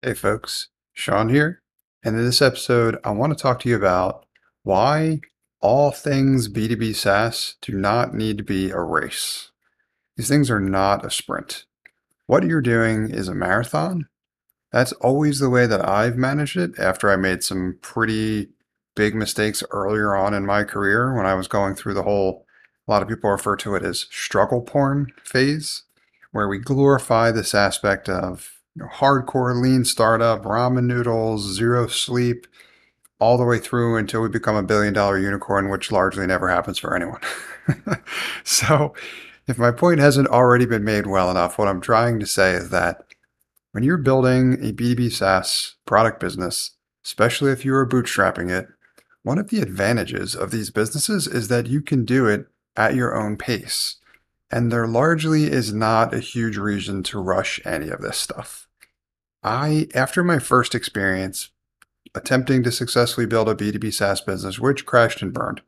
[0.00, 1.60] Hey folks, Sean here.
[2.04, 4.26] And in this episode, I want to talk to you about
[4.62, 5.22] why
[5.60, 9.50] all things B2B SaaS do not need to be a race.
[10.16, 11.64] These things are not a sprint.
[12.26, 14.06] What you're doing is a marathon.
[14.70, 18.50] That's always the way that I've managed it after I made some pretty
[18.94, 22.46] big mistakes earlier on in my career when I was going through the whole,
[22.86, 25.82] a lot of people refer to it as struggle porn phase,
[26.30, 32.46] where we glorify this aspect of know, hardcore lean startup, ramen noodles, zero sleep,
[33.20, 36.78] all the way through until we become a billion dollar unicorn, which largely never happens
[36.78, 37.20] for anyone.
[38.44, 38.94] so,
[39.46, 42.70] if my point hasn't already been made well enough, what I'm trying to say is
[42.70, 43.02] that
[43.72, 48.68] when you're building a B2B SaaS product business, especially if you are bootstrapping it,
[49.22, 53.16] one of the advantages of these businesses is that you can do it at your
[53.16, 53.96] own pace.
[54.50, 58.67] And there largely is not a huge reason to rush any of this stuff.
[59.42, 61.50] I, after my first experience
[62.14, 65.60] attempting to successfully build a B2B SaaS business, which crashed and burned,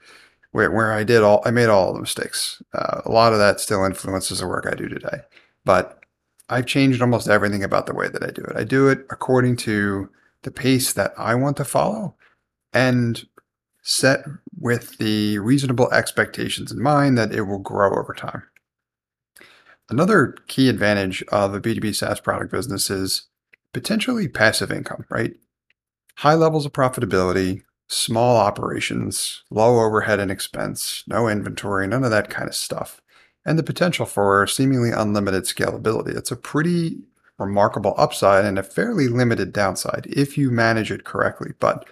[0.53, 2.63] where, where I did all, I made all the mistakes.
[2.75, 5.21] Uh, a lot of that still influences the work I do today.
[5.65, 6.05] But
[6.49, 8.57] I've changed almost everything about the way that I do it.
[8.57, 10.11] I do it according to
[10.43, 12.17] the pace that I want to follow
[12.73, 13.27] and
[13.83, 14.25] set
[14.59, 18.43] with the reasonable expectations in mind that it will grow over time.
[19.89, 23.27] Another key advantage of a B2B SaaS product business is
[23.73, 25.35] potentially passive income, right?
[26.17, 32.31] High levels of profitability, small operations, low overhead and expense, no inventory, none of that
[32.31, 33.01] kind of stuff,
[33.45, 36.17] and the potential for seemingly unlimited scalability.
[36.17, 36.99] It's a pretty
[37.39, 41.53] remarkable upside and a fairly limited downside if you manage it correctly.
[41.59, 41.87] But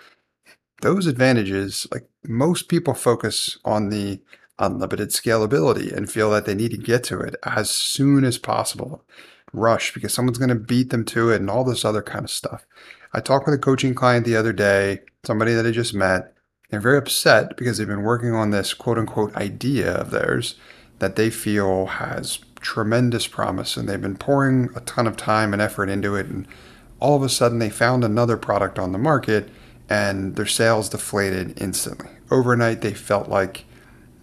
[0.82, 4.20] those advantages, like most people focus on the
[4.58, 9.04] unlimited scalability and feel that they need to get to it as soon as possible
[9.52, 12.30] rush because someone's going to beat them to it and all this other kind of
[12.30, 12.66] stuff.
[13.12, 16.34] I talked with a coaching client the other day, somebody that I just met.
[16.70, 20.56] They're very upset because they've been working on this quote unquote idea of theirs
[20.98, 25.62] that they feel has tremendous promise and they've been pouring a ton of time and
[25.62, 26.26] effort into it.
[26.26, 26.46] And
[27.00, 29.48] all of a sudden, they found another product on the market
[29.88, 32.10] and their sales deflated instantly.
[32.30, 33.64] Overnight, they felt like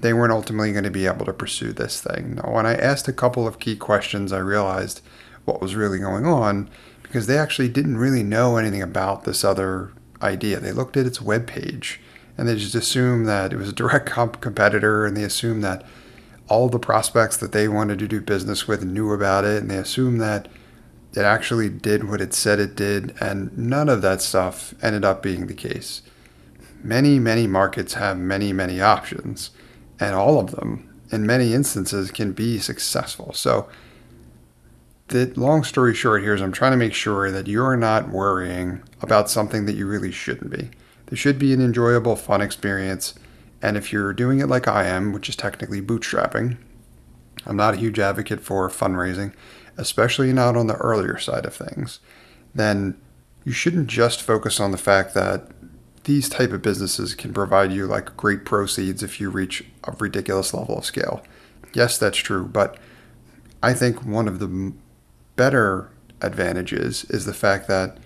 [0.05, 2.35] they weren't ultimately going to be able to pursue this thing.
[2.35, 5.01] Now, when I asked a couple of key questions, I realized
[5.45, 6.69] what was really going on
[7.01, 10.59] because they actually didn't really know anything about this other idea.
[10.59, 11.99] They looked at its web page
[12.37, 15.83] and they just assumed that it was a direct comp- competitor and they assumed that
[16.49, 19.77] all the prospects that they wanted to do business with knew about it and they
[19.77, 20.47] assumed that
[21.13, 25.23] it actually did what it said it did and none of that stuff ended up
[25.23, 26.03] being the case.
[26.83, 29.49] Many, many markets have many, many options
[29.99, 33.33] and all of them in many instances can be successful.
[33.33, 33.69] So
[35.09, 38.81] the long story short here is I'm trying to make sure that you're not worrying
[39.01, 40.71] about something that you really shouldn't be.
[41.07, 43.13] This should be an enjoyable, fun experience.
[43.61, 46.57] And if you're doing it like I am, which is technically bootstrapping,
[47.45, 49.33] I'm not a huge advocate for fundraising,
[49.77, 51.99] especially not on the earlier side of things,
[52.55, 52.99] then
[53.43, 55.51] you shouldn't just focus on the fact that
[56.05, 60.53] these type of businesses can provide you like great proceeds if you reach a ridiculous
[60.53, 61.23] level of scale.
[61.73, 62.77] Yes, that's true, but
[63.61, 64.73] I think one of the
[65.35, 65.89] better
[66.21, 67.97] advantages is the fact that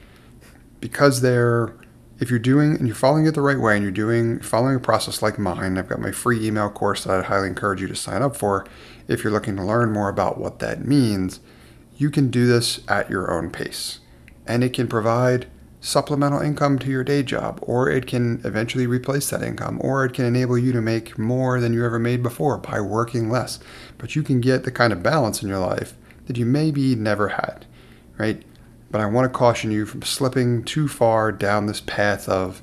[0.80, 1.76] because they're
[2.20, 4.80] if you're doing and you're following it the right way and you're doing following a
[4.80, 7.96] process like mine, I've got my free email course that I'd highly encourage you to
[7.96, 8.66] sign up for
[9.08, 11.40] if you're looking to learn more about what that means.
[11.98, 14.00] You can do this at your own pace.
[14.46, 15.48] And it can provide
[15.82, 20.14] supplemental income to your day job, or it can eventually replace that income, or it
[20.14, 23.60] can enable you to make more than you ever made before by working less.
[23.98, 25.94] But you can get the kind of balance in your life
[26.26, 27.66] that you maybe never had,
[28.18, 28.44] right?
[28.92, 32.62] But I want to caution you from slipping too far down this path of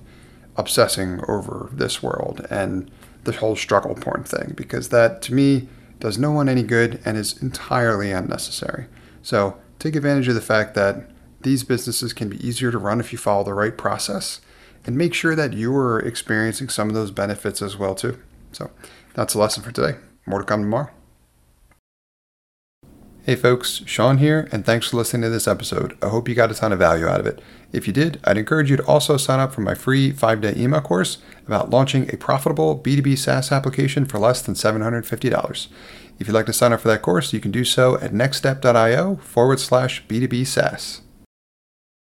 [0.57, 2.91] obsessing over this world and
[3.25, 5.69] the whole struggle porn thing, because that to me
[6.01, 8.87] does no one any good and is entirely unnecessary.
[9.23, 11.09] So take advantage of the fact that
[11.47, 14.41] these businesses can be easier to run if you follow the right process
[14.85, 18.21] and make sure that you are experiencing some of those benefits as well too.
[18.51, 18.71] So
[19.15, 19.97] that's a lesson for today.
[20.27, 20.91] More to come tomorrow.
[23.23, 25.97] Hey folks, Sean here, and thanks for listening to this episode.
[26.03, 27.41] I hope you got a ton of value out of it.
[27.73, 30.53] If you did, I'd encourage you to also sign up for my free five day
[30.57, 35.69] email course about launching a profitable B2B SaaS application for less than $750.
[36.19, 39.17] If you'd like to sign up for that course, you can do so at nxtstep.io
[39.17, 41.03] forward slash B2B SaaS.